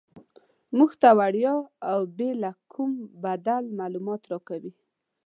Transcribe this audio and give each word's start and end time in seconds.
موږ 0.77 0.91
ته 1.01 1.09
وړیا 1.19 1.53
او 1.91 1.99
بې 2.17 2.29
له 2.43 2.51
کوم 2.73 2.91
بدل 3.23 3.63
معلومات 3.79 4.21
راکوي. 4.31 4.71